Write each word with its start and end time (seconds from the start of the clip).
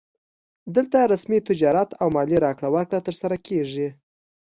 دلته 0.75 0.97
رسمي 1.13 1.39
تجارت 1.49 1.89
او 2.01 2.07
مالي 2.15 2.37
راکړه 2.45 2.69
ورکړه 2.71 2.99
ترسره 3.07 3.35
کیږي 3.47 3.87